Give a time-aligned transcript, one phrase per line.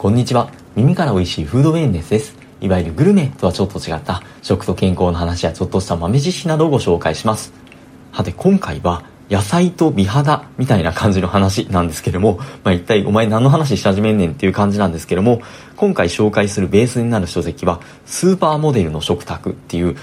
[0.00, 0.50] こんにちは。
[0.76, 2.34] 耳から美味しいフードウェルネスです。
[2.62, 7.52] いわゆるグルメとはちょっと違った食と健康の話やちょっとした豆知識などをご紹介します。
[8.10, 15.42] はて、今回は野菜と美肌みたいな感じの話なんですけども、まあ、一体お前何の話し始めんねんっていう感じなんですけども、
[15.76, 19.96] 今回紹介するベースになる書籍は、スーパーモデルの食卓っていう、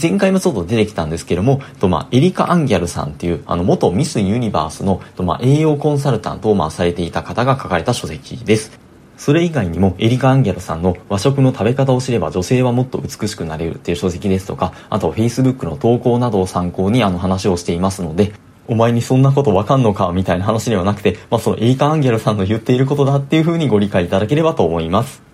[0.00, 8.83] 前回もちょっと出てきたんですけども、とまあ、エリカ・アンギャルさんっていう、あの、元ミス・ユニバースの、とまあ、栄養コンサルタントをまあ、されていた方が書かれた書籍です。
[9.16, 18.32] それ以外にもエリカ・アンギャルさんの和食の食べ方を知れば女性はもっと美しくなれるっていう書籍ですとか、あと Facebook の投稿などを参考にあの話をしていますので、
[18.66, 25.33] お前にそんなことわかんのかみたいな話ではなくて、まあ、そのエリカ・アンギャルさんの言っていることだっていう風にご理解いただければと思います。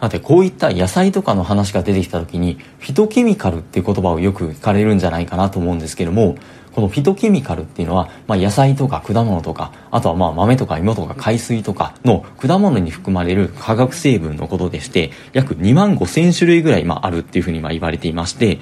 [0.00, 6.36] さて、こういった野菜とかの話が出てきた時に、フィトケミカルっていう言葉をよく聞かれるんじゃないかなと思うんですけども、
[6.72, 18.60] このフィトケミカルっていうのは、まあ、野菜とか果物とか、あとはまあ豆とか芋とか海水とかの果物に含まれる化学成分のことでして、約2万5千種類ぐらいまああるっていうふうにまあ言われていまして、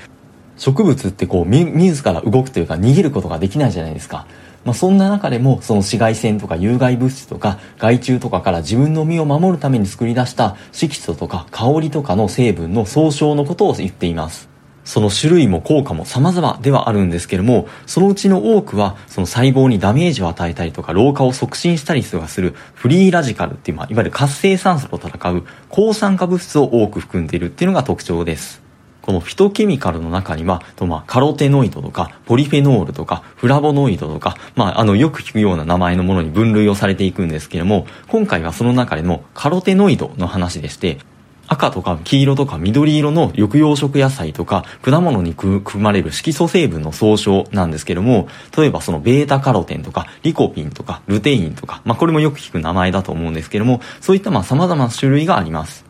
[0.57, 4.27] 植物ってこう、自ら動くというか逃げることができないじゃないですか。
[4.69, 14.51] まあ、そんな中でもその紫外線とか有害物質とか害虫とかから自分の身を守るために作り出した色素とか香りとかの成分の総称のことを言っています。
[14.85, 28.68] その種類も効果も様々ではあるんですけども、そのうちの多くは、その細胞にダメージを与えたりとか、老化を促進したりとかするフリーラジカルっていう、まあ、いわゆる活性酸素と戦う抗酸化物質を多く含んでいるっていうのが特徴です。
[29.09, 40.99] このフィトケミカルの中には、とまあ、カロテノイドとか、ポリフェノールとか、フラボノイドとか、まあ、あの、よく聞くような名前のものに分類をされていくんですけれども、今回はその中でもカロテノイドの話でして、
[41.47, 55.88] 赤とか黄色とか緑色の緑養食野菜とか果物に含まれる色素成分の総称なんですけども、例えばそのベータカロテンとかリコピンとかルテインとか、まあこれもよく聞く名前だと思うんですけども、そういったまあ様々な種類があります。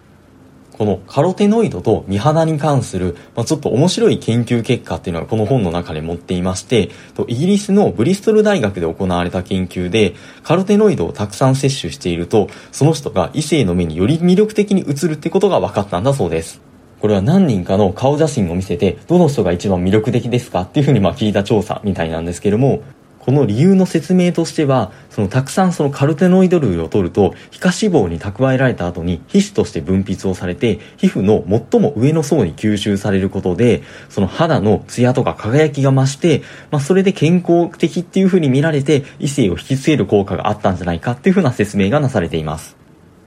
[0.79, 6.91] このカロテノイドと美肌に関する、まあ、ちょっと面白い研究結果っていうのがこの本の中で載っていまして、
[7.27, 16.61] イギリスのブリストル大学で行われた研究で、カロテノイドをたくさん摂取していると、その人が異性の目により魅力的に映るってことが分かったんだそうです。
[17.01, 22.83] これは何人かの顔写真を見せて、どの人が一番魅力的ですかっていうふうにまあ聞いた調査みたいなんですけども、
[23.29, 36.41] この理由の説明としては、そのたくさんそのカルテノイド類を取ると、皮下脂肪に蓄えられた後に皮脂として分泌をされて、皮膚の最も上の層に吸収されることで、その肌のツヤとか輝きが増して、
[36.71, 42.79] まあそれで健康的っていう風に見られて、異性を引きつける効果があったんじゃないかっていう風な説明がなされています。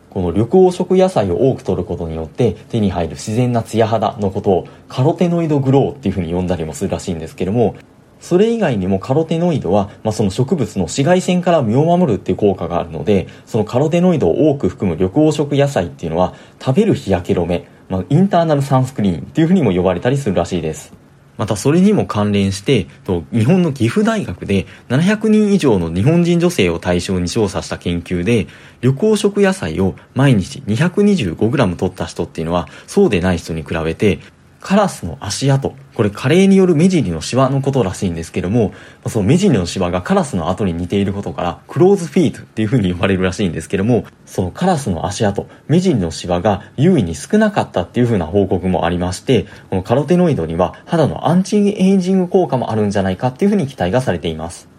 [0.10, 7.76] この緑黄色野菜を多く摂ることによって手に入る自然なツヤ肌のことをカロテノイドグローっていう風に呼んだりもするらしいんですけども、
[8.22, 20.94] それ以外にもカロテノイドは、まあ、その植物の紫外線から身を守るっていう効果があるので、そのカロテノイドを多く含む緑黄色野菜っていうのは、食べる日焼け止め、まあ、インターナルサンスクリーンっていうふうにも呼ばれたりするらしいです。
[21.38, 22.86] またそれにも関連して、
[23.34, 28.46] 日本の岐阜大学で700人以上の日本人女性を対象に調査した研究で、
[28.84, 34.20] 緑黄色野菜を毎日 225g 取った人っていうのは、そうでない人に比べて、
[34.62, 35.74] カラスの足跡。
[35.96, 38.74] これ加齢による目尻のシワのことらしいんですけども、
[39.08, 54.71] その目尻のシワがカラスの跡に似ていることから、クローズフィートっていう風に呼ばれるらしいんですけども、そのカラスの足跡、目尻のシワが優位に少なかったっていう風な報告もありまして、このカロテノイドには肌のアンチエイジング効果もあるんじゃないかっていう風に期待がされています。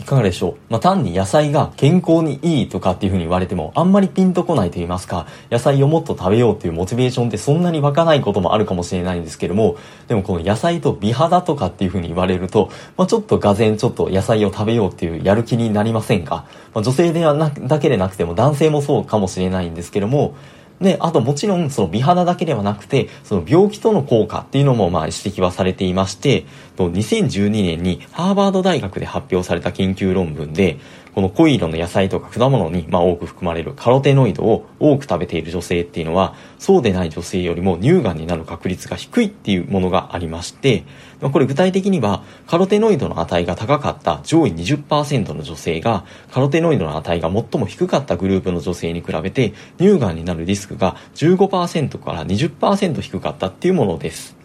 [0.00, 0.54] いかがでしょう？
[0.70, 9.76] まあ、単に野菜が健康にいいとかっていうふうに言われても、あんまりピンとこないと言いますか、野菜をもっと食べようっていうモチベーションってそんなに湧かないこともあるかもしれないんですけども、
[10.08, 20.34] でもこの野菜と美肌とかっていうふうに言われると、まあ、ちょっとがぜんちょっと野菜を食べようっていうやる気になりませんか、まあ、女性ではなだけでなくても男性もそうかもしれないんですけども、
[20.80, 26.46] で、あともちろんその美肌だけではなくて、その病気との効果っていうのもまあ指摘はされていまして、
[26.76, 30.78] 2012年にハーバード大学で発表された研究論文で、
[31.14, 40.84] この濃い色の野菜とか果物にまあ多く含まれるカロテノイドを多く食べている女性っていうのは、そうでない女性よりも乳がんになる確率が低いっていうものがありまして、
[41.20, 54.39] まあ、これ具体的にはカロテノイドの値が高かった上位20%の女性がカロテノイドの値が最も低かったグループの女性に比べて乳がんになるリスクが15%から20%低かったっていうものです。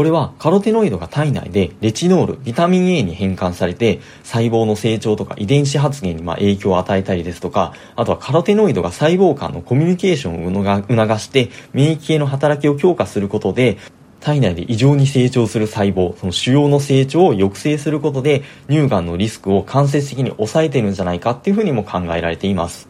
[0.00, 13.76] これはカロテノイドが体内でレチノール、ビタミン A に変換されて細胞の成長とか遺伝子発現にま影響を与えたりですとか、あとはカロテノイドが細胞間のコミュニケーションを促して免疫系の働きを強化することで
[14.20, 22.89] 体内で異常に成長する細胞、その腫瘍の成長を抑制することで乳がんのリスクを間接的に抑えてるんじゃないかっていうふうにも考えられています。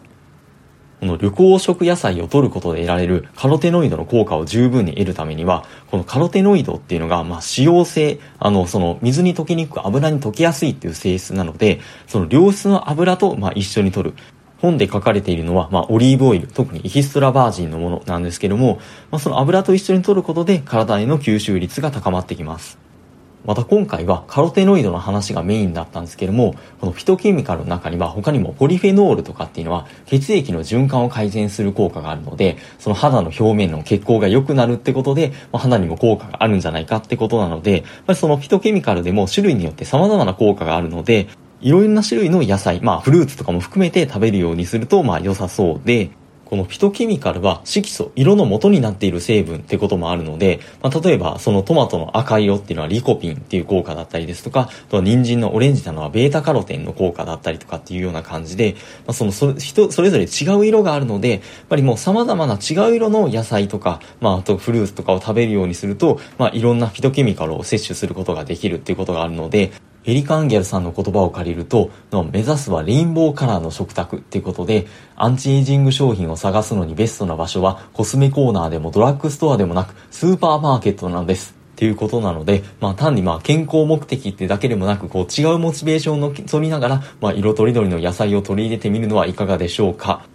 [1.01, 14.15] この緑黄色野菜を摂ることで得られるカロテノイドの効果を十分に得るためには、このカロテノイドっていうのが、まあ、使用性、あの、その、水に溶けにくく油に溶けやすいっていう性質なので、その良質の油と、まあ、一緒に摂る。
[14.61, 18.79] 本で書かれているのは、まあ、オリーブオイル、特にエキストラバージンのものなんですけども、
[19.11, 22.90] まあ、その油と一緒に摂ることで体への吸収率が高まってきます。
[23.45, 41.29] また今回はカロテノイドの話がメインだったんですけども、このフィトケミカルの中には他にもポリフェノールとかっていうのは血液の循環を改善する効果があるので、その肌の表面の血行が良くなるってことで、まあ、肌にも効果があるんじゃないかってことなので、まあ、そのフィトケミカルでも種類によって様々な効果があるので、
[41.63, 46.11] いろんな種類の野菜、まあフルーツとかも含めて食べるようにするとまあ良さそうで、
[46.51, 58.75] このフィトケミカルは色素、色の元になっている成分ってこともあるので、まあ、例えばそのトマトの赤色っていうのはリコピンっていう効果だったりですとか、あとは人参のオレンジなのはベータカロテンの効果だったりとかっていうような感じで、
[59.07, 69.71] まあ、そのそ人それぞれ違う色があるので、やっぱりもう様々な違う色の野菜とか、まあ、あとフルーツとかを食べるようにすると、まあ、いろんなフィトケミカルを摂取することができるっていうことがあるので、
[70.05, 71.91] エリカ・アンゲルさんの言葉を借りると、
[72.33, 81.55] 目指すはレインボーカラーの食卓っていうことで、アンチエイジング商品を探すのにベストな場所はコスメコーナーでもドラッグストアでもなくスーパーマーケットなんです。
[81.73, 90.27] っていうことなので、まあ単にまあ健康目的ってだけでもなく、こう違うモチベーションを取りながら、まあ色とりどりの野菜を取り入れてみるのはいかがでしょうか。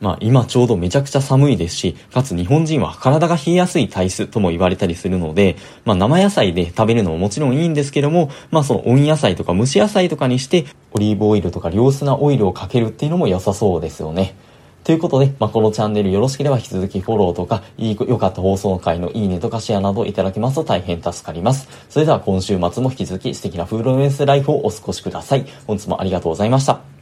[0.00, 14.34] まあ今ちょうどめちゃくちゃ寒いですし、かつ日本人は体が冷えやすい体質とも言われたりするので、まあ生野菜で食べるのももちろんいいんですけども、まあその温野菜とか蒸し野菜とかにして、オリーブオイルとか良質なオイルをかけるっていうのも良さそうですよね。
[14.82, 21.68] ということで、まあ、このチャンネルよろしければ引き続きフォローとか、いい、良かった放送回のいいねとかシェアなどいただけますと大変助かります。
[21.90, 25.44] それでは今週末も引き続き素敵なフードウェンスライフをお過ごしください。
[25.66, 26.99] 本日もありがとうございました。